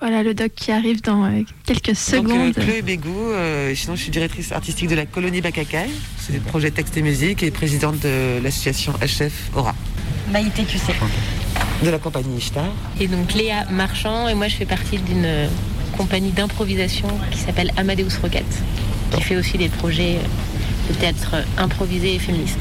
Voilà 0.00 0.22
le 0.22 0.32
doc 0.34 0.52
qui 0.54 0.72
arrive 0.72 1.02
dans 1.02 1.24
euh, 1.24 1.42
quelques 1.66 1.94
secondes. 1.94 2.54
Donc, 2.54 2.58
euh, 2.58 2.62
Chloé 2.64 2.82
Bégou, 2.82 3.14
euh, 3.30 3.74
sinon 3.74 3.96
je 3.96 4.02
suis 4.02 4.10
directrice 4.10 4.50
artistique 4.50 4.88
de 4.88 4.94
la 4.94 5.04
colonie 5.06 5.40
Bacacaï, 5.42 5.90
c'est 6.18 6.32
le 6.32 6.40
projet 6.40 6.70
texte 6.70 6.96
et 6.96 7.02
musique 7.02 7.42
et 7.42 7.50
présidente 7.50 8.00
de 8.00 8.40
l'association 8.42 8.92
HF 9.02 9.50
Aura. 9.54 9.74
Maïté, 10.32 10.64
tu 10.64 10.78
sais. 10.78 10.94
De 11.84 11.90
la 11.90 11.98
compagnie 11.98 12.36
Ishtar. 12.38 12.72
Et 13.00 13.08
donc 13.08 13.34
Léa 13.34 13.64
Marchand, 13.70 14.28
et 14.28 14.34
moi 14.34 14.48
je 14.48 14.56
fais 14.56 14.66
partie 14.66 14.98
d'une 14.98 15.24
euh, 15.24 15.48
compagnie 15.96 16.30
d'improvisation 16.30 17.08
qui 17.30 17.38
s'appelle 17.38 17.72
Amadeus 17.76 18.18
Rocket, 18.22 18.44
qui 19.12 19.22
fait 19.22 19.36
aussi 19.36 19.58
des 19.58 19.68
projets 19.68 20.16
euh, 20.16 20.92
de 20.92 20.98
théâtre 20.98 21.36
improvisé 21.58 22.14
et 22.14 22.18
féministe. 22.18 22.60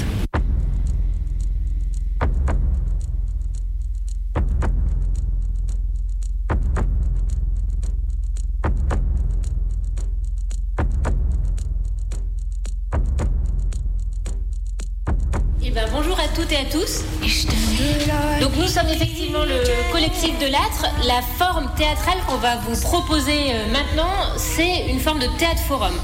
La 21.09 21.23
forme 21.23 21.67
théâtrale 21.75 22.19
qu'on 22.27 22.37
va 22.37 22.57
vous 22.57 22.79
proposer 22.81 23.51
euh, 23.51 23.65
maintenant, 23.71 24.13
c'est 24.37 24.85
une 24.89 24.99
forme 24.99 25.17
de 25.17 25.25
théâtre 25.39 25.63
forum. 25.67 25.95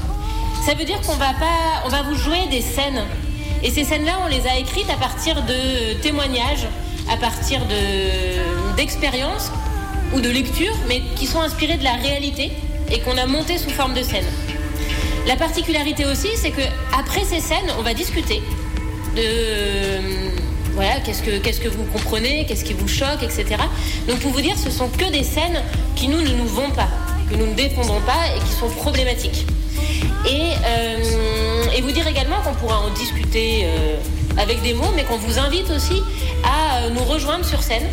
Ça 0.64 0.74
veut 0.74 0.84
dire 0.84 1.00
qu'on 1.02 1.14
va 1.14 1.32
pas, 1.34 1.84
on 1.84 1.88
va 1.88 2.02
vous 2.02 2.16
jouer 2.16 2.48
des 2.50 2.60
scènes. 2.60 3.04
Et 3.62 3.70
ces 3.70 3.84
scènes-là, 3.84 4.18
on 4.24 4.26
les 4.26 4.48
a 4.48 4.58
écrites 4.58 4.90
à 4.90 4.96
partir 4.96 5.42
de 5.42 5.92
témoignages, 6.02 6.66
à 7.08 7.16
partir 7.18 7.60
de 7.66 8.74
d'expériences 8.76 9.52
ou 10.12 10.20
de 10.20 10.28
lectures, 10.28 10.74
mais 10.88 11.02
qui 11.14 11.28
sont 11.28 11.40
inspirées 11.40 11.76
de 11.76 11.84
la 11.84 11.94
réalité 11.94 12.50
et 12.90 12.98
qu'on 12.98 13.16
a 13.16 13.26
montées 13.26 13.58
sous 13.58 13.70
forme 13.70 13.94
de 13.94 14.02
scènes. 14.02 14.26
La 15.28 15.36
particularité 15.36 16.04
aussi, 16.04 16.30
c'est 16.34 16.50
que 16.50 16.66
après 16.98 17.22
ces 17.22 17.38
scènes, 17.38 17.70
on 17.78 17.82
va 17.82 17.94
discuter 17.94 18.42
de 19.14 20.45
voilà 20.76 21.00
qu'est-ce 21.00 21.22
que 21.60 21.68
vous 21.68 21.84
comprenez, 21.84 22.44
qu'est-ce 22.44 22.62
qui 22.62 22.74
vous 22.74 22.86
choque, 22.86 23.22
etc. 23.22 23.56
Donc 24.06 24.20
pour 24.20 24.30
vous 24.30 24.42
dire, 24.42 24.58
ce 24.58 24.70
sont 24.70 24.88
que 24.88 25.10
des 25.10 25.24
scènes 25.24 25.62
qui 25.96 26.06
nous 26.06 26.20
ne 26.20 26.28
nous 26.28 26.46
vont 26.46 26.70
pas, 26.70 26.88
que 27.30 27.34
nous 27.34 27.46
ne 27.46 27.54
défendons 27.54 28.00
pas 28.00 28.36
et 28.36 28.38
qui 28.40 28.52
sont 28.52 28.68
problématiques. 28.68 29.46
Et, 30.28 30.52
euh, 30.66 31.02
vous 31.82 31.92
dire 31.92 32.06
également 32.08 32.40
qu'on 32.42 32.54
pourra 32.54 32.80
en 32.80 32.90
discuter 32.90 33.60
euh, 33.64 33.96
avec 34.36 34.60
des 34.62 34.74
mots, 34.74 34.90
mais 34.96 35.04
qu'on 35.04 35.18
vous 35.18 35.38
invite 35.38 35.70
aussi 35.70 36.02
à 36.42 36.78
euh, 36.78 36.90
nous 36.90 37.04
rejoindre 37.04 37.44
sur 37.44 37.62
scène 37.62 37.86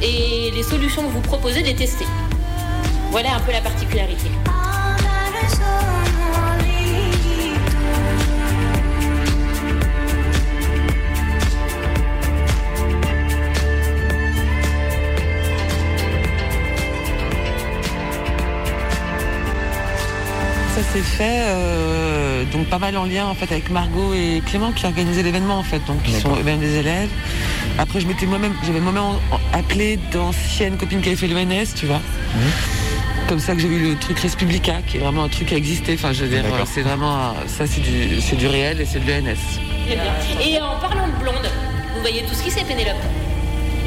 et 0.00 0.50
les 0.50 0.62
solutions 0.62 1.02
que 1.02 1.12
vous 1.12 1.20
proposez, 1.20 1.62
les 1.62 1.74
tester. 1.74 2.06
Voilà 3.10 3.34
un 3.34 3.40
peu 3.40 3.52
la 3.52 3.60
particularité. 3.60 4.30
Fait 21.14 21.44
euh, 21.46 22.44
donc 22.52 22.66
pas 22.66 22.78
mal 22.78 22.96
en 22.96 23.04
lien 23.04 23.26
en 23.26 23.34
fait 23.34 23.50
avec 23.52 23.70
Margot 23.70 24.12
et 24.14 24.42
Clément 24.46 24.72
qui 24.72 24.84
organisaient 24.84 25.22
l'événement 25.22 25.58
en 25.58 25.62
fait, 25.62 25.80
donc 25.86 25.98
ils 26.06 26.14
sont 26.14 26.34
eux-mêmes 26.36 26.58
des 26.60 26.76
élèves. 26.76 27.08
Après 27.78 28.00
je 28.00 28.06
m'étais 28.06 28.26
moi-même, 28.26 28.54
j'avais 28.64 28.80
moi-même 28.80 29.18
appelé 29.52 29.98
d'anciennes 30.12 30.76
copines 30.76 31.00
qui 31.00 31.08
avaient 31.10 31.16
fait 31.16 31.28
l'ENS, 31.28 31.74
tu 31.76 31.86
vois. 31.86 32.00
Comme 33.28 33.38
ça 33.38 33.54
que 33.54 33.60
j'ai 33.60 33.68
vu 33.68 33.90
le 33.90 33.96
truc 33.96 34.18
Respublica, 34.18 34.82
qui 34.86 34.96
est 34.96 35.00
vraiment 35.00 35.24
un 35.24 35.28
truc 35.28 35.48
qui 35.48 35.54
a 35.54 35.56
existé. 35.56 35.94
Enfin, 35.94 36.12
je 36.12 36.24
veux 36.24 36.28
dire, 36.28 36.44
c'est 36.66 36.82
vraiment, 36.82 37.34
ça 37.46 37.66
c'est 37.66 37.80
du, 37.80 38.20
c'est 38.20 38.36
du 38.36 38.46
réel 38.48 38.80
et 38.80 38.84
c'est 38.84 38.98
de 39.04 39.10
l'ENS. 39.10 39.36
Bien. 39.86 39.96
Et 40.44 40.60
en 40.60 40.78
parlant 40.78 41.06
de 41.06 41.12
blonde, 41.22 41.48
vous 41.94 42.00
voyez 42.00 42.22
tout 42.22 42.34
ce 42.34 42.42
qui 42.42 42.50
c'est 42.50 42.64
Pénélope? 42.64 42.96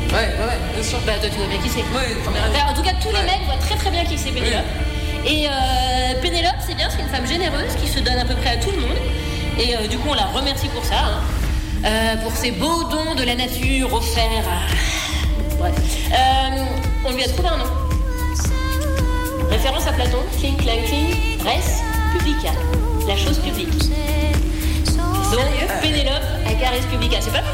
Ouais, 0.10 0.16
ouais, 0.16 0.58
bien 0.74 0.84
sûr. 0.84 0.98
Bah 1.06 1.14
toi 1.20 1.30
tu 1.30 1.38
vois 1.38 1.48
bien 1.48 1.58
qui 1.60 1.70
c'est. 1.70 1.80
Ouais, 1.80 2.16
Enfin, 2.22 2.32
en 2.70 2.74
tout 2.74 2.82
cas 2.82 2.94
tous 3.02 3.10
les 3.10 3.22
mecs 3.24 3.44
voient 3.46 3.58
très 3.60 3.76
très 3.76 3.92
bien 3.92 4.06
qui 4.06 4.18
c'est 4.18 4.32
Pénélope. 4.32 4.64
Et 5.28 5.46
euh, 5.46 6.22
Pénélope 6.22 6.56
c'est 6.66 6.76
bien, 6.76 6.90
c'est 6.90 7.02
une 7.02 7.10
femme 7.10 7.28
généreuse 7.28 7.76
qui 7.82 7.88
se 7.88 8.00
donne 8.00 8.18
à 8.18 8.24
peu 8.24 8.36
près 8.36 8.52
à 8.52 8.58
tout 8.58 8.72
le 8.72 8.78
monde. 8.78 8.98
Et 9.60 9.76
euh, 9.76 9.88
du 9.88 9.98
coup 9.98 10.10
on 10.10 10.14
la 10.14 10.26
remercie 10.26 10.70
pour 10.70 10.86
ça, 10.86 11.00
hein. 11.00 11.22
Euh, 11.86 12.16
pour 12.24 12.32
ses 12.32 12.52
beaux 12.52 12.84
dons 12.86 13.14
de 13.16 13.24
la 13.24 13.36
nature 13.36 13.94
offerts. 13.94 14.50
Bref. 15.60 15.74
Euh, 16.12 16.64
on 17.06 17.12
lui 17.12 17.24
a 17.24 17.28
trouvé 17.28 17.50
un 17.50 17.58
nom. 17.58 17.66
Référence 19.50 19.86
à 19.88 19.92
Platon, 19.92 20.20
Clean 20.40 20.56
Clanking, 20.56 21.40
Res 21.44 21.84
Publica, 22.14 22.52
la 23.08 23.16
chose 23.16 23.40
publique. 23.40 23.90
Donc 25.32 25.82
Pénélope 25.82 26.24
à 26.46 26.70
Res 26.70 26.88
Publica, 26.90 27.18
c'est 27.20 27.32
pas 27.32 27.42
mal 27.42 27.54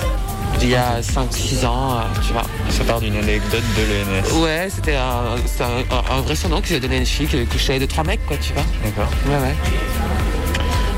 Il 0.63 0.69
y 0.69 0.75
a 0.75 1.01
5-6 1.01 1.65
ans, 1.65 1.97
euh, 1.97 2.01
tu 2.25 2.31
vois. 2.31 2.43
Ça 2.69 2.85
part 2.85 3.01
d'une 3.01 3.17
anecdote 3.17 3.61
de 3.77 3.81
l'ENS. 3.83 4.41
Ouais, 4.41 4.69
c'était 4.73 4.95
un, 4.95 5.35
c'était 5.45 5.65
un, 5.65 6.15
un- 6.15 6.21
vrai 6.21 6.35
surnom 6.35 6.61
que 6.61 6.67
j'ai 6.67 6.79
donné 6.79 6.95
à 6.95 6.99
une 6.99 7.05
fille 7.05 7.27
qui 7.27 7.35
avait 7.35 7.45
couché 7.45 7.71
avec 7.71 7.81
deux, 7.81 7.87
trois 7.87 8.05
mecs, 8.05 8.25
quoi, 8.25 8.37
tu 8.37 8.53
vois. 8.53 8.63
D'accord. 8.83 9.11
Ouais, 9.27 9.35
ouais. 9.47 9.55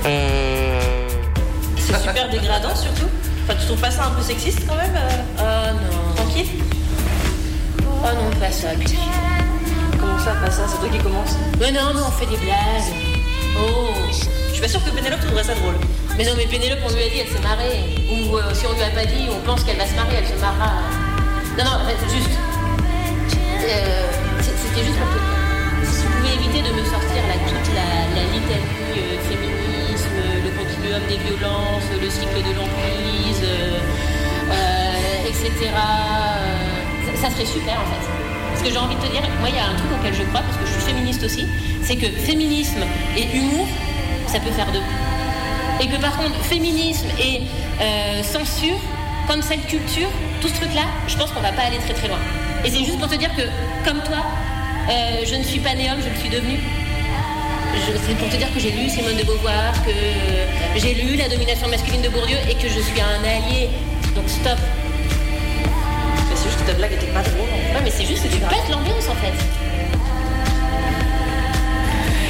Euh... 0.06 1.08
C'est 1.78 1.98
super 2.00 2.30
dégradant 2.30 2.76
surtout. 2.76 3.08
Enfin, 3.44 3.58
tu 3.60 3.66
trouves 3.66 3.80
pas 3.82 3.90
ça 3.92 4.06
un 4.06 4.12
peu 4.12 4.22
sexiste 4.22 4.68
quand 4.68 4.76
même 4.76 4.96
euh, 4.96 5.24
Oh 5.40 5.74
non. 5.74 6.16
Tranquille 6.16 6.46
Oh 7.80 7.84
non, 8.04 8.40
pas 8.40 8.52
ça. 8.52 8.68
Comment 10.00 10.20
ça, 10.20 10.32
pas 10.44 10.52
ça? 10.52 10.62
C'est 10.70 10.78
toi 10.78 10.90
qui 10.92 11.00
commence. 11.00 11.36
Mais 11.60 11.72
non, 11.72 11.92
mais 11.94 12.02
on 12.08 12.12
fait 12.12 12.28
des 12.28 12.38
blagues. 12.38 12.94
Oh. 13.58 13.94
Je 14.50 14.54
suis 14.54 14.62
pas 14.62 14.68
sûre 14.68 14.84
que 14.84 14.92
Pénélope 14.92 15.22
trouverait 15.22 15.44
ça 15.44 15.56
drôle. 15.56 15.76
Mais 16.18 16.24
non, 16.24 16.32
mais 16.38 16.46
Pénélope, 16.46 16.80
on 16.86 16.94
lui 16.96 17.04
a 17.04 17.10
dit, 17.10 17.20
elle 17.20 17.28
s'est 17.28 17.44
marrée. 17.44 17.84
Ou 18.08 18.38
euh, 18.38 18.54
si 18.54 18.66
on 18.66 18.74
lui 18.74 18.84
a 18.84 18.90
pas 18.90 19.06
dit, 19.06 19.28
on 19.30 19.40
pense 19.46 19.64
qu'elle 19.66 19.76
va 19.76 19.86
se 19.86 19.96
marrer, 19.96 20.16
elle 20.20 20.28
se 20.28 20.40
marrera. 20.40 20.80
Non, 21.58 21.66
non, 21.66 21.84
juste. 22.08 22.40
Euh, 23.68 24.08
C'était 24.40 24.86
juste 24.86 24.98
pour 24.98 25.12
dire. 25.12 25.24
Si 25.84 26.06
vous 26.06 26.14
pouvez 26.16 26.34
éviter 26.40 26.62
de 26.64 26.72
me 26.74 26.84
sortir 26.86 27.20
toute 27.48 27.68
la, 27.76 28.08
la 28.16 28.24
litanie 28.32 28.96
euh, 28.96 29.20
féminisme, 29.28 30.20
le 30.44 30.52
continuum 30.56 31.04
des 31.10 31.18
violences, 31.18 31.90
le 32.02 32.10
cycle 32.10 32.40
de 32.48 32.56
l'emprise, 32.56 33.44
etc. 35.28 35.72
ça, 37.06 37.28
ça 37.28 37.36
serait 37.36 37.46
super 37.46 37.74
en 37.74 37.86
fait. 37.92 38.08
Parce 38.52 38.64
que 38.64 38.72
j'ai 38.72 38.78
envie 38.78 38.96
de 38.96 39.02
te 39.02 39.12
dire, 39.12 39.22
moi 39.40 39.50
il 39.50 39.56
y 39.56 39.60
a 39.60 39.66
un 39.68 39.76
truc 39.76 39.92
auquel 40.00 40.14
je 40.14 40.24
crois, 40.24 40.42
parce 40.42 40.58
que 40.58 40.66
je 40.66 40.72
suis 40.72 40.94
féministe 40.94 41.24
aussi, 41.24 41.46
c'est 41.84 41.96
que 41.98 42.08
féminisme 42.08 42.84
et 43.18 43.36
humour, 43.36 43.68
ça 44.28 44.40
peut 44.40 44.52
faire 44.52 44.72
deux. 44.72 44.82
Et 45.82 45.88
que 45.88 45.98
par 46.02 46.16
contre, 46.18 46.36
féminisme 46.44 47.08
et 47.20 47.42
euh, 47.82 48.24
censure, 48.24 48.78
comme 49.28 49.42
cette 49.42 49.66
culture, 49.68 50.10
tout 50.42 50.48
ce 50.48 50.56
truc-là, 50.56 50.84
je 51.08 51.16
pense 51.18 51.32
qu'on 51.32 51.42
va 51.42 51.52
pas 51.52 51.64
aller 51.64 51.78
très 51.80 51.94
très 51.94 52.08
loin. 52.08 52.20
Et 52.64 52.70
c'est 52.70 52.80
juste 52.86 53.00
pour 53.00 53.08
te 53.10 53.16
dire 53.16 53.30
que, 53.36 53.42
comme 53.88 54.02
toi, 54.04 54.24
euh, 54.90 55.22
je 55.26 55.36
ne 55.36 55.44
suis 55.44 55.60
pas 55.60 55.74
née 55.76 55.90
homme, 55.92 56.00
je 56.04 56.10
le 56.10 56.16
suis 56.16 56.30
devenue. 56.30 56.60
Je- 57.76 57.98
C'est 58.08 58.16
pour 58.18 58.30
te 58.30 58.38
dire 58.38 58.52
que 58.54 58.60
j'ai 58.60 58.72
lu 58.72 58.90
Simone 58.90 59.18
de 59.18 59.24
Beauvoir, 59.24 59.74
que 59.86 59.92
j'ai 60.80 60.94
lu 60.94 61.16
La 61.18 61.28
domination 61.28 61.68
masculine 61.68 62.02
de 62.02 62.10
Bourdieu 62.10 62.38
et 62.50 62.54
que 62.56 62.70
je 62.70 62.80
suis 62.80 63.02
un 63.02 63.22
allié. 63.24 63.70
Donc 64.16 64.30
stop. 64.30 64.58
Mais 66.30 66.36
c'est 66.36 66.46
juste 66.50 66.62
que 66.62 66.68
ta 66.72 66.74
blague 66.74 66.94
était 66.94 67.08
pas 67.08 67.22
drôle. 67.22 67.42
Ouais, 67.50 67.82
mais 67.84 67.92
c'est 67.92 68.06
juste 68.06 68.24
que 68.24 68.30
tu 68.34 68.40
pètes 68.40 68.70
l'ambiance 68.72 69.08
en 69.10 69.16
fait. 69.16 69.34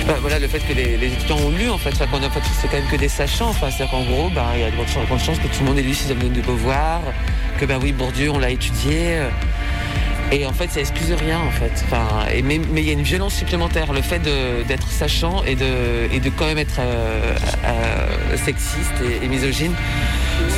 Bah, 0.08 0.18
voilà, 0.22 0.38
le 0.38 0.48
fait 0.48 0.60
que 0.60 0.74
les, 0.74 1.08
étudiants 1.08 1.38
ont 1.38 1.50
lu, 1.50 1.70
en 1.70 1.78
fait, 1.80 1.92
qu'on 1.98 2.18
a- 2.18 2.30
c'est 2.62 2.68
quand 2.68 2.78
même 2.78 2.88
que 2.88 2.96
des 2.96 3.10
sachants. 3.10 3.50
Enfin, 3.50 3.72
c'est-à-dire 3.72 3.90
qu'en 3.90 4.04
gros, 4.04 4.30
bah, 4.30 4.52
il 4.56 4.62
y 4.62 4.64
a 4.64 4.70
de 4.70 4.76
grandes 4.76 5.20
chances, 5.20 5.40
que 5.40 5.48
tout 5.48 5.62
le 5.62 5.66
monde 5.66 5.80
ait 5.80 5.82
lu 5.82 5.94
Simone 5.96 6.32
de 6.32 6.42
Beauvoir, 6.42 7.02
que 7.60 7.66
ben 7.66 7.80
oui, 7.82 7.92
Bourdieu, 7.92 8.30
on 8.30 8.38
l'a 8.38 8.52
étudié. 8.52 9.20
Et 10.32 10.46
en 10.46 10.54
fait, 10.54 10.72
ça 10.72 10.80
excuse 10.80 11.12
rien, 11.14 11.40
en 11.40 11.52
fait. 11.52 11.72
Enfin, 11.86 12.26
et 12.34 12.42
mais 12.42 12.60
il 12.76 12.84
y 12.84 12.90
a 12.90 12.94
une 12.94 13.04
violence 13.04 13.36
supplémentaire. 13.36 13.94
Le 13.94 14.02
fait 14.02 14.22
d'être 14.68 14.90
sachant 14.90 15.44
et 15.44 15.56
de, 15.56 15.66
et 16.12 16.20
de 16.20 16.30
quand 16.30 16.46
même 16.46 16.58
être 16.58 16.80
euh, 16.80 17.36
euh, 17.66 18.38
sexiste 18.38 19.02
et, 19.24 19.28
misogyne, 19.28 19.74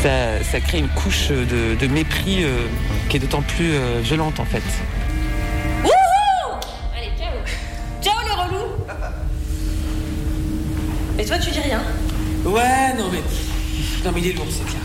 ça, 0.01 0.41
ça 0.43 0.59
crée 0.61 0.79
une 0.79 0.87
couche 0.89 1.29
de, 1.29 1.87
mépris 1.87 2.43
euh, 2.43 2.65
qui 3.09 3.17
est 3.17 3.19
d'autant 3.19 3.41
plus 3.41 3.73
violente, 4.01 4.39
en 4.39 4.45
fait. 4.45 4.63
Toi, 11.27 11.37
tu 11.37 11.51
dis 11.51 11.59
rien 11.59 11.81
Ouais, 12.45 12.93
non 12.97 13.05
mais. 13.11 13.19
Non 14.05 14.11
mais 14.13 14.21
il 14.21 14.27
est 14.27 14.33
lourd, 14.33 14.45
c'est 14.49 14.65
clair. 14.65 14.81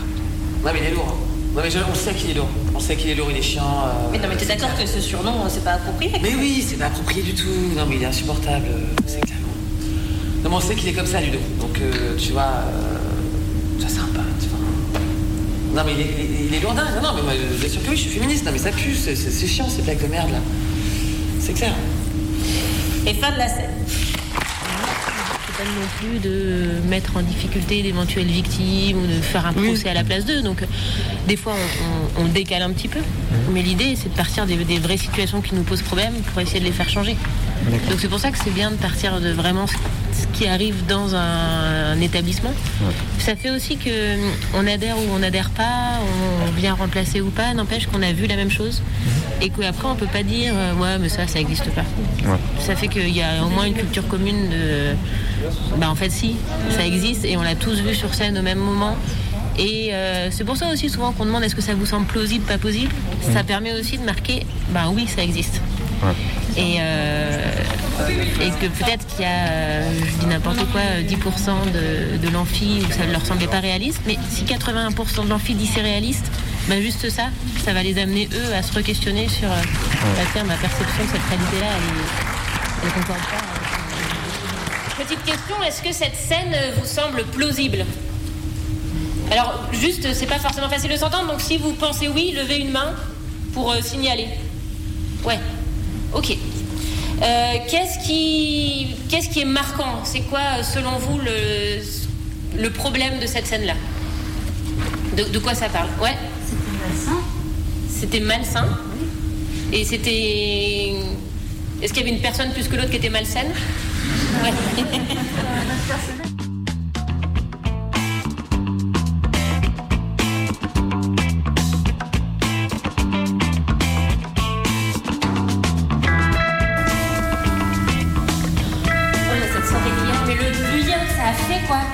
Non 0.63 0.71
mais 0.73 0.79
il 0.81 0.85
est 0.87 0.91
lourd. 0.91 1.07
hein. 1.09 1.19
Non 1.55 1.61
mais 1.63 1.69
je- 1.69 1.77
on 1.79 1.95
sait 1.95 2.13
qu'il 2.13 2.31
est 2.31 2.33
lourd. 2.33 2.49
On 2.75 2.79
sait 2.79 2.95
qu'il 2.95 3.09
est 3.11 3.15
lourd, 3.15 3.27
il 3.29 3.37
est 3.37 3.41
chiant. 3.41 3.63
euh, 3.85 4.09
Mais 4.11 4.17
non, 4.17 4.25
mais 4.29 4.35
t'es 4.37 4.45
d'accord 4.45 4.75
que 4.77 4.85
ce 4.85 4.99
surnom, 4.99 5.43
c'est 5.47 5.63
pas 5.63 5.73
approprié 5.73 6.11
Mais 6.21 6.33
oui, 6.35 6.65
c'est 6.67 6.77
pas 6.77 6.87
approprié 6.87 7.21
du 7.21 7.33
tout. 7.33 7.47
Non 7.77 7.85
mais 7.87 7.95
il 7.97 8.03
est 8.03 8.07
insupportable, 8.07 8.65
euh, 8.69 8.79
c'est 9.05 9.21
clair. 9.21 9.37
Non 10.43 10.49
mais 10.49 10.55
on 10.55 10.59
sait 10.59 10.75
qu'il 10.75 10.89
est 10.89 10.93
comme 10.93 11.05
ça, 11.05 11.21
Ludo. 11.21 11.37
Donc 11.61 11.79
euh, 11.79 12.17
tu 12.17 12.31
vois, 12.33 12.41
euh, 12.41 12.97
c'est 13.79 13.89
sympa, 13.89 14.21
tu 14.41 14.47
vois. 14.49 14.59
Non 15.75 15.83
mais 15.85 15.93
il 15.93 16.01
est, 16.01 16.03
il 16.17 16.23
est- 16.35 16.47
il 16.49 16.53
est 16.55 16.59
lourdin. 16.59 16.83
Non, 16.95 17.01
non 17.09 17.13
mais 17.15 17.21
moi, 17.21 17.33
bien 17.59 17.69
sûr 17.69 17.81
que 17.83 17.89
oui, 17.91 17.95
je 17.95 18.01
suis 18.01 18.09
féministe. 18.11 18.45
Non 18.45 18.51
mais 18.51 18.57
ça 18.57 18.71
pue, 18.71 18.95
c'est 18.95 19.47
chiant 19.47 19.69
ces 19.69 19.83
blagues 19.83 20.01
de 20.01 20.07
merde 20.07 20.31
là. 20.31 20.39
C'est 21.39 21.53
clair. 21.53 21.73
Et 23.05 23.13
fin 23.13 23.31
de 23.31 23.37
la 23.37 23.47
scène. 23.47 23.69
Non 25.65 25.87
plus 25.99 26.19
de 26.19 26.67
mettre 26.89 27.17
en 27.17 27.21
difficulté 27.21 27.81
d'éventuelles 27.83 28.27
victimes 28.27 28.97
ou 28.97 29.07
de 29.07 29.13
faire 29.21 29.45
un 29.45 29.53
procès 29.53 29.89
à 29.89 29.93
la 29.93 30.03
place 30.03 30.25
d'eux. 30.25 30.41
Donc, 30.41 30.61
euh, 30.61 30.65
des 31.27 31.37
fois, 31.37 31.53
on, 32.17 32.21
on- 32.21 32.25
on 32.25 32.27
décale 32.27 32.61
un 32.61 32.71
petit 32.71 32.87
peu. 32.87 32.99
Mais 33.51 33.61
l'idée, 33.61 33.95
c'est 33.95 34.09
de 34.09 34.15
partir 34.15 34.45
des, 34.45 34.55
des 34.57 34.79
vraies 34.79 34.97
situations 34.97 35.41
qui 35.41 35.55
nous 35.55 35.63
posent 35.63 35.81
problème 35.81 36.13
pour 36.31 36.41
essayer 36.41 36.59
de 36.59 36.65
les 36.65 36.71
faire 36.71 36.89
changer. 36.89 37.15
Donc, 37.89 37.99
c'est 37.99 38.07
pour 38.09 38.19
ça 38.19 38.31
que 38.31 38.37
c'est 38.43 38.53
bien 38.53 38.71
de 38.71 38.75
partir 38.75 39.19
de 39.19 39.29
vraiment 39.31 39.65
qui 40.33 40.47
arrive 40.47 40.85
dans 40.87 41.15
un, 41.15 41.91
un 41.93 42.01
établissement. 42.01 42.53
Ça 43.19 43.35
fait 43.35 43.49
aussi 43.49 43.77
que 43.77 44.15
hum, 44.15 44.31
on 44.55 44.67
adhère 44.67 44.97
ou 44.97 45.03
on 45.15 45.19
n'adhère 45.19 45.49
pas, 45.51 45.99
on 46.47 46.51
vient 46.51 46.73
remplacer 46.73 47.21
ou 47.21 47.29
pas, 47.29 47.53
n'empêche 47.53 47.87
qu'on 47.87 48.01
a 48.01 48.11
vu 48.13 48.27
la 48.27 48.35
même 48.35 48.51
chose 48.51 48.81
et 49.41 49.49
qu'après 49.49 49.87
on 49.87 49.95
peut 49.95 50.07
pas 50.07 50.23
dire 50.23 50.53
euh, 50.55 50.73
ouais 50.75 50.97
mais 50.99 51.09
ça 51.09 51.27
ça 51.27 51.39
n'existe 51.39 51.69
pas. 51.71 51.83
Ça 52.59 52.75
fait 52.75 52.87
qu'il 52.87 53.09
y 53.15 53.21
a 53.21 53.43
au 53.45 53.49
moins 53.49 53.65
une 53.65 53.73
culture 53.73 54.07
commune 54.07 54.49
de 54.49 54.95
bah 55.77 55.89
en 55.89 55.95
fait 55.95 56.09
si 56.09 56.35
ça 56.69 56.85
existe 56.85 57.25
et 57.25 57.35
on 57.37 57.41
l'a 57.43 57.55
tous 57.55 57.79
vu 57.81 57.93
sur 57.93 58.13
scène 58.13 58.37
au 58.37 58.41
même 58.41 58.59
moment. 58.59 58.95
Et 59.57 59.93
euh, 59.93 60.29
c'est 60.31 60.43
pour 60.43 60.57
ça 60.57 60.71
aussi 60.71 60.89
souvent 60.89 61.11
qu'on 61.11 61.25
demande 61.25 61.43
est-ce 61.43 61.55
que 61.55 61.61
ça 61.61 61.75
vous 61.75 61.85
semble 61.85 62.07
plausible, 62.07 62.43
pas 62.45 62.57
plausible? 62.57 62.91
Ça 63.33 63.43
permet 63.43 63.71
aussi 63.73 63.97
de 63.97 64.03
marquer 64.03 64.45
bah 64.69 64.85
oui 64.91 65.07
ça 65.07 65.21
existe. 65.23 65.61
Et, 66.55 66.77
euh, 66.79 67.51
et 68.41 68.49
que 68.51 68.67
peut-être 68.67 69.07
qu'il 69.07 69.21
y 69.21 69.27
a, 69.27 69.47
euh, 69.49 69.91
je 70.05 70.19
dis 70.19 70.25
n'importe 70.27 70.59
quoi, 70.71 70.81
euh, 70.81 71.01
10% 71.01 71.71
de, 71.71 72.17
de 72.17 72.31
l'amphi 72.31 72.83
où 72.87 72.91
ça 72.91 73.05
ne 73.05 73.11
leur 73.11 73.25
semblait 73.25 73.47
pas 73.47 73.59
réaliste, 73.59 74.01
mais 74.05 74.17
si 74.29 74.43
81% 74.43 75.23
de 75.25 75.29
l'amphi 75.29 75.55
dit 75.55 75.65
c'est 75.65 75.81
réaliste, 75.81 76.25
bah 76.67 76.79
juste 76.79 77.09
ça, 77.09 77.23
ça 77.65 77.73
va 77.73 77.83
les 77.83 77.97
amener 77.99 78.29
eux 78.33 78.53
à 78.53 78.61
se 78.61 78.71
re-questionner 78.71 79.27
sur 79.29 79.51
euh, 79.51 79.55
bah, 79.55 80.21
tiens, 80.31 80.43
ma 80.43 80.55
perception 80.55 81.03
de 81.03 81.09
cette 81.09 81.27
réalité-là, 81.29 81.67
elle, 81.75 82.85
elle 82.85 82.91
concorde 82.91 83.19
pas. 83.19 85.03
Petite 85.03 85.23
question, 85.23 85.55
est-ce 85.67 85.81
que 85.81 85.91
cette 85.91 86.15
scène 86.15 86.53
euh, 86.53 86.71
vous 86.79 86.85
semble 86.85 87.23
plausible? 87.25 87.85
Alors, 89.31 89.59
juste, 89.71 90.13
c'est 90.13 90.27
pas 90.27 90.39
forcément 90.39 90.69
facile 90.69 90.91
de 90.91 90.97
s'entendre, 90.97 91.31
donc 91.31 91.41
si 91.41 91.57
vous 91.57 91.73
pensez 91.73 92.07
oui, 92.07 92.31
levez 92.37 92.59
une 92.59 92.71
main 92.71 92.93
pour 93.53 93.71
euh, 93.71 93.81
signaler. 93.81 94.27
Ouais, 95.25 95.39
ok. 96.13 96.37
Euh, 97.21 97.53
qu'est-ce 97.69 98.05
qui, 98.05 98.95
qu'est-ce 99.09 99.29
qui 99.29 99.41
est 99.41 99.45
marquant? 99.45 100.01
C'est 100.03 100.21
quoi, 100.21 100.39
euh, 100.59 100.63
selon 100.63 100.97
vous, 100.97 101.19
le, 101.19 102.61
le 102.61 102.69
problème 102.71 103.19
de 103.19 103.27
cette 103.27 103.47
scène-là? 103.47 103.75
De, 105.15 105.23
de 105.25 105.39
quoi 105.39 105.53
ça 105.53 105.69
parle? 105.69 105.89
Ouais. 106.01 106.17
C'était 107.89 108.19
malsain. 108.19 108.67
Et 109.71 109.85
c'était. 109.85 110.93
Est-ce 111.81 111.93
qu'il 111.93 112.03
y 112.03 112.05
avait 112.07 112.15
une 112.15 112.21
personne 112.21 112.51
plus 112.51 112.67
que 112.67 112.75
l'autre 112.75 112.89
qui 112.89 112.97
était 112.97 113.09
malsaine? 113.09 113.51
Ouais. 114.43 114.53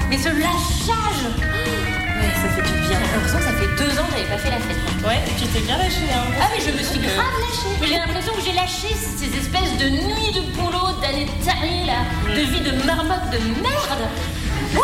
Mais 0.09 0.17
ce 0.17 0.29
lâchage 0.29 1.23
Ouais, 1.37 2.35
ça 2.41 2.49
fait 2.55 2.61
du 2.63 2.73
bien. 2.79 2.97
J'ai 2.99 3.13
l'impression 3.13 3.37
que 3.37 3.43
ça 3.45 3.51
fait 3.53 3.71
deux 3.77 3.99
ans 3.99 4.03
que 4.05 4.11
j'avais 4.17 4.29
pas 4.29 4.37
fait 4.37 4.49
la 4.49 4.57
fête. 4.59 4.77
Ouais, 5.05 5.19
tu 5.37 5.45
t'es 5.47 5.59
bien 5.61 5.77
lâché, 5.77 6.03
hein. 6.13 6.23
Ah, 6.41 6.47
mais 6.53 6.59
je 6.63 6.71
me 6.71 6.83
suis 6.83 6.99
grave 6.99 7.33
lâchée. 7.39 7.77
Mais 7.79 7.87
j'ai 7.87 7.97
l'impression 7.99 8.33
que 8.33 8.41
j'ai 8.41 8.53
lâché 8.53 8.89
ces 8.95 9.27
espèces 9.37 9.77
de 9.77 9.89
nuits 9.89 10.33
de 10.33 10.41
boulot, 10.57 10.99
d'années 11.01 11.27
tarées, 11.45 11.85
là, 11.85 12.03
de 12.27 12.41
vie 12.41 12.59
de 12.61 12.71
marmotte 12.85 13.29
de 13.31 13.37
merde. 13.61 14.03
Wouh 14.75 14.81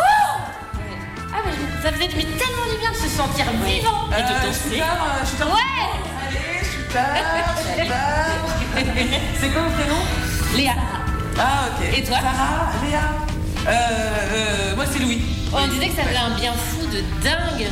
ah, 1.33 1.41
mais 1.45 1.51
je- 1.51 1.83
ça 1.83 1.91
faisait 1.91 2.07
mais 2.15 2.23
tellement 2.23 2.65
du 2.71 2.77
bien 2.79 2.91
de 2.91 2.95
se 2.95 3.09
sentir 3.09 3.45
vivant 3.65 4.07
et 4.17 4.21
de 4.21 4.47
danser. 4.47 4.79
Ouais 4.79 4.81
Allez, 6.27 6.63
super, 6.63 7.55
super. 7.59 8.25
C'est 9.39 9.49
quoi 9.49 9.61
vos 9.63 9.71
prénoms 9.71 10.05
Léa, 10.55 10.73
Ah, 11.37 11.65
ok. 11.77 11.97
Et 11.97 12.03
toi? 12.03 12.17
Sarah, 12.19 12.71
Léa. 12.85 13.01
Euh, 13.67 13.71
euh, 13.71 14.75
moi, 14.75 14.85
c'est 14.91 14.99
Louis. 14.99 15.21
on 15.53 15.67
disait 15.67 15.89
que 15.89 15.95
ça 15.95 16.03
faisait 16.03 16.17
un 16.17 16.35
bien 16.35 16.53
fou 16.53 16.85
de 16.87 17.01
dingue. 17.23 17.67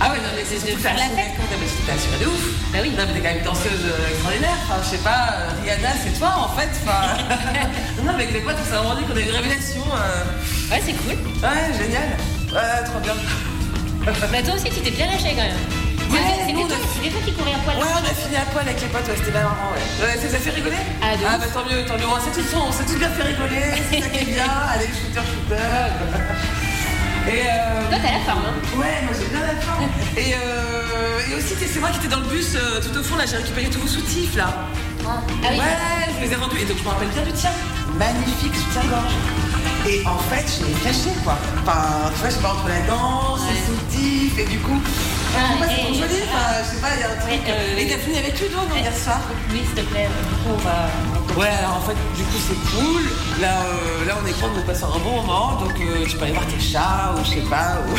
Ah 0.00 0.10
ouais, 0.10 0.18
non, 0.18 0.30
mais 0.34 0.44
c'est 0.44 0.58
de 0.72 0.76
faire 0.76 0.94
la 0.96 1.04
fête. 1.14 1.32
Quand 1.36 1.44
c'était 1.78 1.92
assuré 1.92 2.18
de 2.24 2.26
ouf. 2.26 2.72
Bah 2.72 2.78
oui. 2.82 2.90
Non, 2.96 3.04
mais 3.06 3.12
t'es 3.14 3.20
quand 3.20 3.34
même 3.34 3.44
danseuse 3.44 3.84
euh, 3.86 4.10
extraordinaire. 4.10 4.56
Enfin, 4.64 4.80
je 4.82 4.88
sais 4.96 5.02
pas, 5.04 5.34
euh, 5.38 5.62
Rihanna, 5.62 5.90
c'est 6.02 6.18
toi 6.18 6.32
en 6.36 6.48
fait. 6.56 6.68
Enfin, 6.82 7.14
non, 8.02 8.12
mais 8.16 8.24
avec 8.24 8.32
les 8.34 8.40
potes, 8.40 8.56
on 8.58 8.64
s'est 8.64 8.98
dit 9.00 9.04
qu'on 9.06 9.16
a 9.16 9.20
une 9.20 9.30
révélation. 9.30 9.84
euh, 9.94 10.72
Ouais, 10.72 10.82
c'est 10.84 10.92
cool. 10.94 11.14
Ouais, 11.42 11.70
génial. 11.78 12.08
Ouais, 12.50 12.84
trop 12.84 13.00
bien. 13.00 13.14
Bah, 14.04 14.42
toi 14.44 14.54
aussi, 14.54 14.64
tu 14.70 14.80
t'es 14.80 14.90
bien 14.90 15.06
lâché 15.06 15.30
quand 15.36 15.42
même. 15.44 15.83
Ouais, 16.14 16.52
nous, 16.52 16.60
on 16.62 16.66
toi, 16.68 16.76
a- 16.78 16.86
c'était 16.94 17.10
toi 17.10 17.20
qui 17.24 17.32
courais 17.34 17.54
à 17.54 17.58
poil. 17.66 17.76
Ouais, 17.76 17.92
on 17.94 18.04
a 18.06 18.14
fini 18.14 18.36
à 18.36 18.46
poil 18.54 18.64
avec 18.68 18.80
les 18.80 18.88
potes, 18.88 19.06
ouais, 19.08 19.16
c'était 19.18 19.30
bien 19.34 19.42
marrant, 19.42 19.70
ouais. 19.74 19.82
Ouais, 20.06 20.14
ça, 20.16 20.38
fait 20.38 20.50
rigoler 20.50 20.78
Ah, 21.02 21.16
de 21.16 21.22
bah 21.22 21.50
tant 21.52 21.64
mieux, 21.66 21.82
tant 21.84 21.96
mieux. 21.98 22.06
On 22.08 22.20
s'est 22.22 22.32
tous, 22.34 22.46
on 22.56 22.70
s'est 22.72 22.84
tous 22.86 22.98
bien 22.98 23.10
fait 23.10 23.22
rigoler, 23.34 23.62
c'est 23.90 24.00
ça 24.00 24.08
qui 24.08 24.18
est 24.22 24.32
bien. 24.34 24.46
Allez, 24.74 24.86
shooter, 24.94 25.24
shooter. 25.26 25.90
Et 27.26 27.40
euh... 27.48 27.88
Toi, 27.88 27.98
t'as 28.04 28.12
la 28.12 28.24
forme, 28.28 28.44
hein. 28.46 28.56
Ouais, 28.76 29.00
moi 29.04 29.12
j'ai 29.16 29.28
bien 29.32 29.40
la 29.46 29.56
forme. 29.60 29.88
Et, 30.16 30.34
euh, 30.34 31.30
et 31.30 31.34
aussi, 31.36 31.54
c'est 31.56 31.80
moi 31.80 31.88
qui 31.90 31.98
étais 31.98 32.08
dans 32.08 32.20
le 32.20 32.28
bus 32.28 32.52
euh, 32.54 32.80
tout 32.80 32.96
au 32.98 33.02
fond, 33.02 33.16
là, 33.16 33.24
j'ai 33.26 33.36
récupéré 33.38 33.66
tous 33.70 33.80
vos 33.80 33.88
soutifs, 33.88 34.36
là. 34.36 34.48
Ah 35.08 35.20
oui. 35.50 35.58
Ouais, 35.58 36.12
je 36.20 36.24
les 36.26 36.32
ai 36.32 36.36
rendus. 36.36 36.60
Et 36.60 36.64
donc, 36.66 36.76
je 36.78 36.84
me 36.84 36.88
rappelle 36.88 37.08
bien 37.08 37.22
du 37.22 37.32
tien. 37.32 37.50
Magnifique 37.98 38.54
soutien-gorge. 38.54 39.12
Et 39.88 40.02
en 40.06 40.18
fait, 40.30 40.44
je 40.60 40.66
l'ai 40.66 40.72
caché, 40.80 41.10
quoi. 41.24 41.36
Enfin, 41.62 42.10
tu 42.14 42.20
vois, 42.20 42.28
je 42.30 42.34
sais 42.34 42.40
pas, 42.40 42.52
entre 42.52 42.68
la 42.68 42.80
danse, 42.88 43.40
les 43.48 43.60
soutifs, 43.64 44.38
et 44.38 44.44
du 44.44 44.58
coup. 44.58 44.80
Ah, 45.36 45.40
je 45.48 45.52
sais 45.52 45.58
pas, 45.58 45.66
c'est 45.68 45.80
et- 45.80 45.84
trop 45.84 45.94
joli. 45.94 46.18
Enfin, 46.28 46.46
je 46.62 46.68
sais 46.74 46.80
pas, 46.80 46.88
il 46.94 47.00
y 47.00 47.04
a 47.04 47.10
un 47.10 47.18
truc. 47.20 47.42
Et, 47.48 47.50
euh, 47.50 47.78
Et 47.80 47.86
t'as 47.88 47.98
fini 47.98 48.18
avec 48.18 48.40
Ludo, 48.40 48.56
non, 48.56 48.76
hier 48.76 48.96
soir 48.96 49.20
Oui, 49.50 49.62
s'il 49.66 49.74
te 49.74 49.80
plaît. 49.90 50.08
Du 50.08 50.34
coup, 50.42 50.54
on 50.54 50.62
va. 50.62 50.88
Ouais, 51.40 51.50
alors 51.58 51.76
en 51.78 51.80
fait, 51.80 51.96
du 52.16 52.22
coup, 52.22 52.38
c'est 52.38 52.60
cool. 52.76 53.02
Là, 53.40 53.48
euh, 53.66 54.06
là 54.06 54.14
on 54.22 54.26
est 54.26 54.32
content 54.40 54.54
de 54.54 54.60
passer 54.62 54.84
un 54.84 54.98
bon 55.02 55.22
moment. 55.22 55.56
Donc, 55.58 55.74
euh, 55.80 56.04
tu 56.06 56.16
peux 56.16 56.24
aller 56.24 56.32
voir 56.32 56.46
tes 56.46 56.60
chats 56.60 57.12
ou 57.18 57.24
je 57.24 57.30
sais 57.30 57.46
pas. 57.50 57.78
ou- 57.82 57.98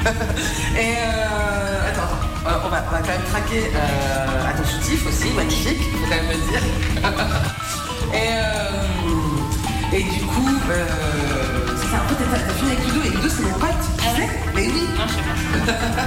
Et 0.78 0.94
euh, 0.96 1.90
attends, 1.90 2.02
attends. 2.04 2.48
Euh, 2.48 2.64
on, 2.64 2.68
va, 2.70 2.82
on 2.88 2.92
va 2.92 2.98
quand 3.00 3.08
même 3.12 3.28
traquer 3.30 3.70
euh, 3.74 4.48
à 4.48 4.52
ton 4.54 4.64
soutif 4.64 5.06
aussi, 5.06 5.28
magnifique, 5.36 5.82
faut 5.92 6.08
quand 6.08 6.16
même 6.16 6.30
le 6.30 6.50
dire. 6.50 6.62
et, 8.14 8.28
euh, 8.32 9.96
et 9.98 10.02
du 10.04 10.20
coup, 10.24 10.48
euh, 10.70 11.69
c'est 11.90 11.96
en 11.96 12.06
fait, 12.08 12.24
t'as 12.46 12.54
fini 12.54 12.70
avec 12.72 12.84
Ludo 12.86 13.02
et 13.04 13.10
Ludo, 13.10 13.28
c'est 13.28 13.42
mon 13.42 13.58
pote. 13.58 13.70
Tu 13.98 14.04
sais 14.16 14.28
Mais 14.54 14.66
oui. 14.68 14.82
Non, 14.96 15.04
je 15.06 15.12
sais 15.14 15.22
pas. 15.22 16.02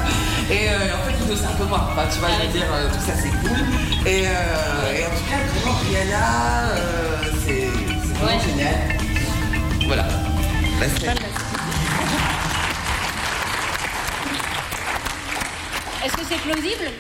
Et 0.54 0.70
euh, 0.70 0.96
en 0.96 1.04
fait, 1.06 1.16
Ludo, 1.24 1.36
c'est 1.36 1.46
un 1.46 1.52
peu 1.58 1.66
moi. 1.66 1.90
Enfin, 1.92 2.04
tu 2.12 2.20
vois, 2.20 2.30
je 2.40 2.46
veux 2.48 2.52
dire, 2.54 2.66
euh, 2.74 2.88
tout 2.90 3.00
ça, 3.06 3.14
c'est 3.16 3.30
cool. 3.30 3.58
Et, 4.06 4.28
euh, 4.28 4.98
et 4.98 5.06
en 5.06 5.10
tout 5.10 5.26
cas, 5.30 5.40
vraiment, 5.62 5.78
Rihanna, 5.90 6.70
euh, 6.70 7.32
c'est 7.46 7.68
c'est 8.06 8.14
vraiment 8.18 8.38
Ouais. 8.38 8.44
génial. 8.46 8.76
Voilà. 9.88 10.04
Bah, 10.04 10.86
Est-ce 16.06 16.14
que 16.18 16.24
c'est 16.28 16.38
plausible? 16.42 16.92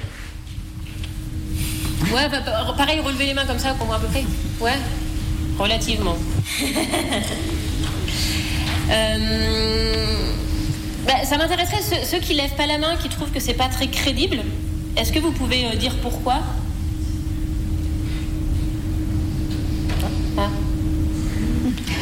Ouais, 2.14 2.30
bah, 2.30 2.38
bah, 2.46 2.74
pareil, 2.78 3.00
relevez 3.00 3.26
les 3.26 3.34
mains 3.34 3.46
comme 3.46 3.60
ça, 3.60 3.72
qu'on 3.74 3.86
voit 3.86 3.96
à 3.98 4.00
peu 4.00 4.08
près. 4.08 4.24
Ouais, 4.62 4.78
relativement. 5.58 6.16
Euh, 8.90 10.06
bah, 11.06 11.14
ça 11.24 11.38
m'intéresserait 11.38 11.82
ceux, 11.82 12.06
ceux 12.06 12.20
qui 12.20 12.34
lèvent 12.34 12.56
pas 12.56 12.68
la 12.68 12.78
main, 12.78 12.96
qui 13.02 13.10
trouvent 13.10 13.32
que 13.32 13.40
c'est 13.40 13.54
pas 13.54 13.68
très 13.68 13.88
crédible. 13.88 14.42
Est-ce 14.98 15.12
que 15.12 15.20
vous 15.20 15.32
pouvez 15.32 15.66
euh, 15.66 15.76
dire 15.76 15.96
pourquoi? 16.02 16.40
Ah. 20.38 20.50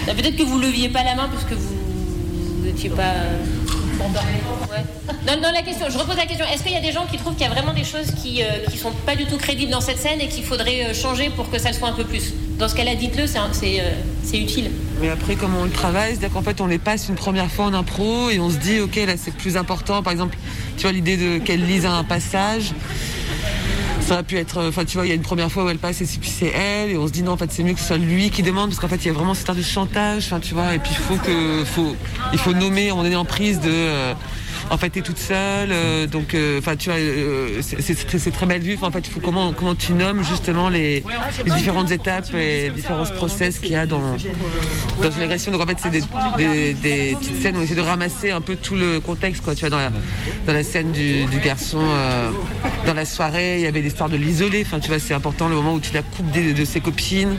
Peut-être 0.08 0.36
que 0.36 0.44
vous 0.44 0.60
leviez 0.60 0.90
pas 0.90 1.04
la 1.04 1.16
main 1.16 1.30
parce 1.32 1.46
que 1.46 1.54
vous 1.54 2.66
n'étiez 2.66 2.90
pas. 2.90 3.14
Ouais. 4.02 4.84
Dans, 5.28 5.40
dans 5.40 5.52
la 5.52 5.62
question, 5.62 5.86
je 5.90 5.98
repose 5.98 6.18
la 6.18 6.26
question. 6.26 6.46
Est-ce 6.52 6.64
qu'il 6.64 6.72
y 6.74 6.76
a 6.76 6.82
des 6.82 6.92
gens 6.92 7.06
qui 7.06 7.18
trouvent 7.18 7.34
qu'il 7.34 7.44
y 7.44 7.50
a 7.50 7.54
vraiment 7.54 7.74
des 7.74 7.84
choses 7.84 8.12
qui, 8.22 8.42
euh, 8.42 8.66
qui 8.70 8.78
sont 8.78 8.92
pas 9.06 9.16
du 9.16 9.26
tout 9.26 9.38
crédibles 9.38 9.72
dans 9.72 9.82
cette 9.82 10.00
scène 10.00 10.20
et 10.20 10.28
qu'il 10.28 10.44
faudrait 10.44 10.86
euh, 10.86 10.94
changer 10.94 11.30
pour 11.30 11.50
que 11.52 11.60
ça 11.60 11.72
soit 11.72 11.90
un 11.90 11.94
peu 11.94 12.04
plus? 12.04 12.34
Dans 12.58 12.68
ce 12.68 12.76
cas-là, 12.76 12.96
dites-le, 12.96 13.24
euh, 13.24 13.92
c'est 14.24 14.38
utile. 14.40 14.72
Mais 15.02 15.10
après, 15.10 15.36
comment 15.36 15.62
on 15.62 15.66
le 15.66 15.72
travaille, 15.72 16.12
c'est-à-dire 16.12 16.32
qu'en 16.32 16.44
fait, 16.44 16.62
on 16.62 16.68
les 16.68 16.78
passe 16.78 17.10
une 17.10 17.16
première 17.16 17.50
fois 17.50 17.66
en 17.66 17.74
impro 17.74 18.30
et 18.30 18.40
on 18.40 18.52
se 18.52 18.58
dit, 18.58 18.80
ok, 18.80 18.96
là, 18.98 19.14
c'est 19.18 19.34
plus 19.34 19.58
important. 19.58 20.04
Par 20.04 20.14
exemple, 20.14 20.38
tu 20.78 20.84
vois, 20.84 20.92
l'idée 20.92 21.18
de 21.18 21.40
qu'elle 21.40 21.66
lise 21.66 21.88
un 21.88 22.04
passage. 22.04 22.74
Ça 24.02 24.16
aurait 24.16 24.24
pu 24.24 24.38
être, 24.38 24.68
enfin 24.68 24.84
tu 24.84 24.98
vois, 24.98 25.06
il 25.06 25.10
y 25.10 25.12
a 25.12 25.16
une 25.16 25.22
première 25.22 25.52
fois 25.52 25.64
où 25.64 25.70
elle 25.70 25.78
passe 25.78 26.02
et 26.02 26.06
puis 26.06 26.30
c'est 26.30 26.48
elle 26.48 26.90
et 26.90 26.98
on 26.98 27.08
se 27.08 27.14
dit 27.14 27.22
non 27.22 27.34
en 27.34 27.38
fait 27.38 27.52
c'est 27.52 27.64
mieux 27.64 27.74
que 27.74 27.80
ce 27.80 27.86
soit 27.86 27.98
lui 27.98 28.32
qui 28.32 28.42
demande 28.42 28.70
parce 28.70 28.80
qu'en 28.80 28.88
fait 28.88 28.98
il 28.98 29.06
y 29.06 29.10
a 29.10 29.14
vraiment 29.14 29.36
cette 29.36 29.42
histoire 29.42 29.58
de 29.58 29.62
chantage, 29.62 30.34
tu 30.42 30.54
vois, 30.56 30.74
et 30.74 30.80
puis 30.80 30.92
il 30.92 30.98
faut 30.98 31.16
que, 31.16 31.64
faut, 31.64 31.96
il 32.34 32.40
faut 32.40 32.54
nommer, 32.54 32.92
on 32.92 33.06
est 33.06 33.16
en 33.16 33.26
prise 33.26 33.60
de, 33.60 33.70
euh, 33.70 34.14
en 34.70 34.78
fait, 34.78 34.90
t'es 34.90 35.02
toute 35.02 35.18
seule. 35.18 35.72
euh, 35.72 36.08
donc, 36.08 36.34
euh, 36.34 36.62
tu 36.78 36.90
vois, 36.90 37.00
euh, 37.00 37.62
c'est- 37.62 38.32
très, 38.32 38.46
mal 38.46 38.60
vu. 38.60 38.78
En 38.82 38.92
fait, 38.92 39.06
faut 39.08 39.20
comment, 39.20 39.54
tu 39.76 39.94
nommes 39.94 40.24
justement 40.24 40.70
les, 40.70 41.04
différentes 41.46 41.92
étapes 41.92 42.34
et 42.34 42.64
les 42.64 42.70
différents 42.70 43.04
process 43.04 43.60
qu'il 43.60 43.72
y 43.72 43.76
a 43.76 43.86
dans, 43.86 44.16
dans 45.02 45.12
une 45.12 45.22
agression. 45.22 45.52
Donc, 45.52 45.62
en 45.62 45.66
fait, 45.66 45.78
c'est 45.82 45.90
des, 45.90 46.02
petites 46.02 47.42
scènes 47.42 47.56
où 47.58 47.60
on 47.60 47.64
essaie 47.64 47.76
de 47.76 47.82
ramasser 47.82 48.32
un 48.32 48.42
peu 48.42 48.56
tout 48.56 48.76
le 48.76 49.00
contexte, 49.00 49.44
quoi. 49.44 49.56
Tu 49.56 49.68
vois, 49.68 49.70
dans 50.46 50.54
la, 50.54 50.64
scène 50.64 50.92
du, 50.92 51.26
garçon, 51.44 51.82
dans 52.86 52.94
la 52.94 53.06
soirée, 53.06 53.56
il 53.56 53.62
y 53.62 53.68
avait 53.68 53.82
l'histoire 53.82 54.10
de 54.10 54.18
l'isoler. 54.18 54.64
Enfin, 54.66 54.80
tu 54.80 54.90
vois, 54.90 55.00
c'est 55.00 55.14
important 55.14 55.48
le 55.48 55.56
moment 55.56 55.74
où 55.74 55.80
tu 55.80 55.94
la 55.94 56.02
coupes 56.02 56.32
de 56.32 56.66
ses 56.66 56.80
copines 56.80 57.38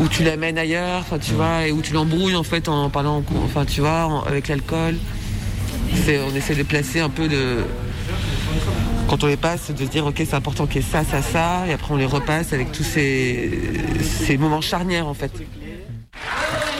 où 0.00 0.08
tu 0.08 0.22
l'amènes 0.22 0.58
ailleurs, 0.58 1.04
tu 1.22 1.32
vois, 1.32 1.66
et 1.66 1.72
où 1.72 1.80
tu 1.80 1.94
l'embrouilles 1.94 2.36
en 2.36 2.42
fait 2.42 2.68
en 2.68 2.90
parlant, 2.90 3.22
enfin 3.44 3.64
tu 3.64 3.80
vois, 3.80 4.24
avec 4.26 4.48
l'alcool. 4.48 4.96
C'est, 6.06 6.20
on 6.20 6.32
essaie 6.36 6.54
de 6.54 6.62
placer 6.62 7.00
un 7.00 7.08
peu 7.08 7.26
de, 7.26 7.64
quand 9.08 9.24
on 9.24 9.26
les 9.26 9.36
passe, 9.36 9.72
de 9.72 9.84
se 9.84 9.90
dire 9.90 10.06
ok 10.06 10.14
c'est 10.18 10.34
important 10.34 10.66
qu'il 10.66 10.80
y 10.80 10.84
ait 10.84 10.88
ça, 10.88 11.02
ça, 11.02 11.20
ça, 11.20 11.64
et 11.68 11.72
après 11.72 11.92
on 11.92 11.96
les 11.96 12.06
repasse 12.06 12.52
avec 12.52 12.70
tous 12.70 12.84
ces, 12.84 13.50
ces 14.02 14.36
moments 14.36 14.60
charnières 14.60 15.08
en 15.08 15.14
fait. 15.14 15.32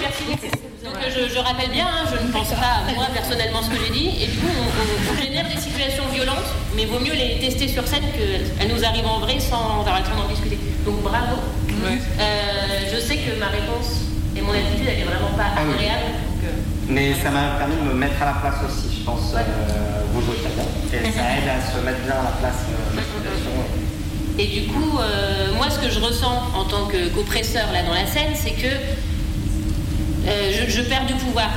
Merci 0.01 0.23
beaucoup. 0.31 0.47
Donc 0.85 0.95
je, 1.11 1.35
je 1.35 1.39
rappelle 1.41 1.71
bien, 1.73 1.87
hein, 1.89 2.07
je 2.09 2.25
ne 2.25 2.31
pense 2.33 2.51
pas 2.51 2.87
moi 2.95 3.07
personnellement 3.13 3.63
ce 3.63 3.71
que 3.71 3.77
j'ai 3.85 3.93
dit, 3.93 4.11
et 4.23 4.27
du 4.29 4.37
coup 4.39 4.47
on, 4.47 4.63
on- 4.63 5.13
on 5.19 5.21
génère 5.21 5.47
des 5.53 5.61
situations 5.61 6.05
violentes, 6.15 6.47
mais 6.77 6.85
vaut 6.85 7.01
mieux 7.01 7.15
les 7.15 7.41
tester 7.41 7.67
sur 7.67 7.85
scène 7.85 8.05
qu'elles 8.15 8.69
nous 8.73 8.85
arrivent 8.85 9.07
en 9.07 9.19
vrai 9.19 9.41
sans 9.41 9.81
avoir 9.81 9.99
le 9.99 10.05
temps 10.05 10.17
d'en 10.23 10.29
discuter. 10.29 10.59
Donc 10.85 11.03
bravo. 11.03 11.35
Euh, 11.85 12.95
je 12.95 13.01
sais 13.01 13.17
que 13.17 13.39
ma 13.41 13.47
réponse 13.47 14.03
et 14.37 14.41
mon 14.41 14.53
attitude 14.53 14.87
elle 14.89 15.01
est 15.01 15.05
vraiment 15.05 15.35
pas 15.37 15.51
Ah 15.57 15.63
oui. 15.67 15.75
agréable. 15.75 16.15
Mais 16.89 17.13
ça 17.15 17.31
m'a 17.31 17.59
permis 17.59 17.77
de 17.77 17.89
me 17.89 17.95
mettre 17.95 18.21
à 18.23 18.27
la 18.27 18.33
place 18.35 18.61
aussi, 18.69 18.99
je 18.99 19.05
pense. 19.05 19.33
Ouais. 19.35 19.41
euh, 19.41 20.03
vous 20.13 20.21
jouez 20.23 20.37
très 20.37 20.51
bien. 20.55 20.65
Et 20.93 21.13
ça 21.13 21.21
aide 21.39 21.49
à 21.49 21.61
se 21.61 21.85
mettre 21.85 22.01
bien 22.05 22.15
à 22.15 22.25
la 22.25 22.31
place 22.41 22.63
euh, 22.71 22.97
la. 22.97 23.03
Et 24.43 24.47
du 24.49 24.67
coup, 24.67 24.99
euh, 25.01 25.53
moi, 25.57 25.67
ce 25.71 25.79
que 25.79 25.91
je 25.91 25.99
ressens 25.99 26.43
en 26.55 26.65
tant 26.65 26.87
que- 26.87 27.09
qu'oppresseur 27.09 27.73
là 27.73 27.83
dans 27.83 27.95
la 27.95 28.07
scène, 28.07 28.35
c'est 28.35 28.51
que 28.53 28.67
euh, 30.29 30.53
je, 30.53 30.71
je 30.71 30.83
perds 30.83 31.07
du 31.07 31.15
pouvoir. 31.15 31.49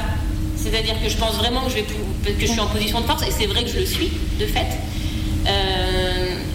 C'est-à-dire 0.55 0.95
que 1.01 1.09
je 1.09 1.17
pense 1.17 1.35
vraiment 1.35 1.61
que 1.61 1.69
je, 1.69 1.75
vais 1.75 1.83
que 2.33 2.41
je 2.41 2.51
suis 2.51 2.59
en 2.59 2.67
position 2.67 3.01
de 3.01 3.05
force, 3.05 3.23
et 3.27 3.31
c'est 3.31 3.45
vrai 3.47 3.63
que 3.63 3.69
je 3.69 3.79
le 3.79 3.85
suis, 3.85 4.11
de 4.39 4.45
fait. 4.45 4.67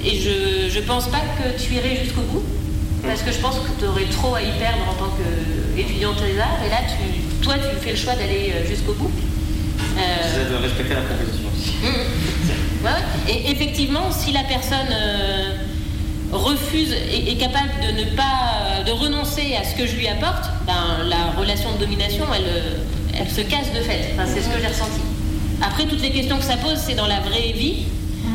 Et 0.05 0.21
je, 0.21 0.69
je 0.71 0.81
pense 0.81 1.07
pas 1.09 1.21
que 1.39 1.59
tu 1.63 1.73
irais 1.75 1.99
jusqu'au 2.05 2.21
bout, 2.23 2.43
parce 3.03 3.23
que 3.23 3.33
je 3.33 3.39
pense 3.39 3.57
que 3.57 3.81
tu 3.81 3.87
aurais 3.87 4.05
trop 4.05 4.35
à 4.35 4.43
y 4.43 4.53
perdre 4.59 4.85
en 4.91 4.95
tant 4.95 5.11
qu'étudiante 5.75 6.17
des 6.23 6.39
arts, 6.39 6.59
et 6.67 6.69
là, 6.69 6.81
tu, 6.87 7.14
toi, 7.45 7.55
tu 7.59 7.77
fais 7.85 7.91
le 7.91 7.97
choix 7.97 8.15
d'aller 8.15 8.53
euh, 8.55 8.67
jusqu'au 8.67 8.95
bout. 8.95 9.11
Euh, 9.11 10.01
J'essaie 10.23 10.51
de 10.51 10.57
respecter 10.57 10.95
la 10.95 11.03
proposition 11.03 11.49
aussi. 11.55 11.73
Ouais. 12.83 13.33
Et 13.33 13.51
effectivement, 13.51 14.11
si 14.11 14.33
la 14.33 14.45
personne 14.45 14.91
euh, 14.91 15.51
refuse 16.33 16.93
et 16.93 17.31
est 17.33 17.37
capable 17.37 17.71
de 17.87 18.01
ne 18.01 18.05
pas, 18.17 18.83
de 18.85 18.91
renoncer 18.93 19.55
à 19.61 19.65
ce 19.65 19.75
que 19.77 19.87
je 19.87 19.95
lui 19.97 20.09
apporte, 20.09 20.51
ben, 20.67 21.05
la 21.07 21.39
relation 21.39 21.73
de 21.75 21.79
domination, 21.79 22.25
elle, 22.35 22.45
euh, 22.47 23.21
elle 23.21 23.31
se 23.31 23.43
casse 23.43 23.73
de 23.75 23.81
fait. 23.81 24.13
Enfin, 24.15 24.25
c'est 24.27 24.41
ce 24.43 24.49
que 24.49 24.61
j'ai 24.61 24.69
ressenti. 24.69 25.01
Après, 25.63 25.85
toutes 25.85 26.03
les 26.03 26.11
questions 26.11 26.39
que 26.39 26.45
ça 26.45 26.57
pose, 26.57 26.77
c'est 26.79 26.95
dans 26.95 27.07
la 27.07 27.21
vraie 27.21 27.53
vie 27.53 27.85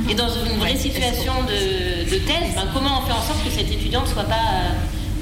et 0.09 0.13
dans 0.15 0.29
une 0.29 0.57
vraie 0.59 0.77
situation 0.77 1.33
de, 1.43 2.05
de 2.09 2.17
thèse. 2.25 2.53
ben, 2.55 2.67
comment 2.73 3.01
on 3.01 3.05
fait 3.07 3.13
en 3.13 3.21
sorte 3.21 3.43
que 3.43 3.51
cette 3.51 3.71
étudiante 3.71 4.07
ne 4.07 4.13
soit 4.13 4.23
pas 4.23 4.33
euh, 4.35 4.69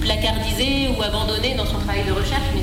placardisée 0.02 0.90
ou 0.98 1.02
abandonnée 1.02 1.56
dans 1.56 1.66
son 1.66 1.80
travail 1.80 2.04
de 2.08 2.12
recherche 2.14 2.44
c'est 2.56 2.57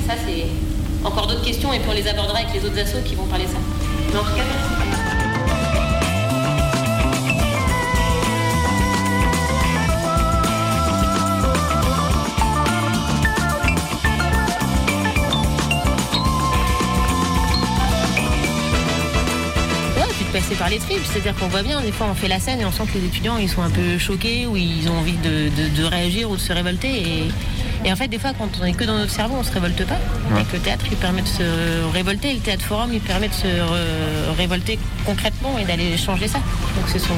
encore 1.05 1.27
d'autres 1.27 1.43
questions 1.43 1.71
et 1.71 1.79
puis 1.79 1.89
on 1.89 1.93
les 1.93 2.07
abordera 2.07 2.39
avec 2.39 2.53
les 2.53 2.65
autres 2.65 2.79
assos 2.79 3.01
qui 3.05 3.15
vont 3.15 3.25
parler 3.25 3.45
ça. 3.45 3.57
Passer 20.45 20.55
par 20.59 20.69
les 20.69 20.77
tripes, 20.77 21.01
c'est-à-dire 21.11 21.33
qu'on 21.35 21.47
voit 21.47 21.63
bien, 21.63 21.81
des 21.81 21.91
fois 21.91 22.07
on 22.11 22.13
fait 22.13 22.27
la 22.27 22.39
scène 22.39 22.61
et 22.61 22.65
on 22.65 22.71
sent 22.71 22.83
que 22.93 22.97
les 22.99 23.05
étudiants 23.05 23.37
ils 23.37 23.49
sont 23.49 23.61
un 23.63 23.69
peu 23.69 23.97
choqués 23.97 24.45
ou 24.45 24.55
ils 24.55 24.87
ont 24.89 24.97
envie 24.99 25.17
de, 25.17 25.49
de- 25.49 25.75
de 25.75 25.83
réagir 25.83 26.29
ou 26.29 26.35
de 26.35 26.41
se 26.41 26.53
révolter. 26.53 26.89
Et, 26.89 27.87
et 27.87 27.91
en 27.91 27.95
fait, 27.95 28.07
des 28.07 28.17
fois, 28.19 28.31
quand 28.37 28.49
on 28.61 28.65
est 28.65 28.73
que 28.73 28.83
dans 28.83 28.97
notre 28.97 29.11
cerveau, 29.11 29.35
on 29.39 29.43
se 29.43 29.51
révolte 29.51 29.85
pas. 29.85 29.97
Et 30.39 30.43
que 30.45 30.53
le 30.53 30.59
théâtre, 30.59 30.85
il 30.89 30.97
permet 30.97 31.21
de 31.21 31.27
se 31.27 31.43
révolter. 31.93 32.31
Et 32.31 32.33
le 32.33 32.39
théâtre 32.39 32.63
forum, 32.65 32.89
il 32.93 32.99
permet 32.99 33.27
de 33.27 33.33
se 33.33 33.47
révolter 34.37 34.79
concrètement 35.05 35.57
et 35.59 35.65
d'aller 35.65 35.95
changer 35.97 36.27
ça. 36.27 36.39
Donc 36.75 36.85
c'est 36.87 36.99
son, 36.99 37.13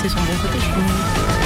c'est 0.00 0.08
son 0.08 0.16
bon 0.16 0.36
côté, 0.42 0.58
je 0.58 0.70
trouve. 0.72 1.41